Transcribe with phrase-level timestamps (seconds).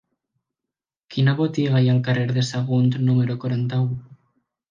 [1.15, 3.93] Quina botiga hi ha al carrer de Sagunt número quaranta-u?